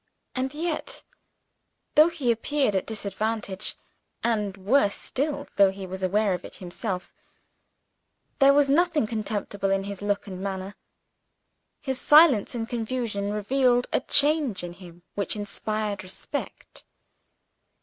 And 0.33 0.51
yet, 0.55 1.03
though 1.93 2.09
he 2.09 2.31
appeared 2.31 2.75
at 2.75 2.87
disadvantage 2.87 3.75
and, 4.23 4.57
worse 4.57 4.95
still, 4.95 5.47
though 5.57 5.69
he 5.69 5.85
was 5.85 6.01
aware 6.01 6.33
of 6.33 6.43
it 6.43 6.55
himself 6.55 7.13
there 8.39 8.51
was 8.51 8.67
nothing 8.67 9.05
contemptible 9.05 9.69
in 9.69 9.83
his 9.83 10.01
look 10.01 10.25
and 10.25 10.41
manner. 10.41 10.75
His 11.81 12.01
silence 12.01 12.55
and 12.55 12.67
confusion 12.67 13.31
revealed 13.31 13.85
a 13.93 13.99
change 14.01 14.63
in 14.63 14.73
him 14.73 15.03
which 15.13 15.35
inspired 15.35 16.01
respect. 16.01 16.83